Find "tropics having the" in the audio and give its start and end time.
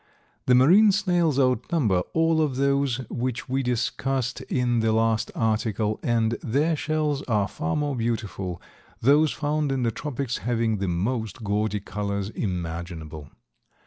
9.91-10.87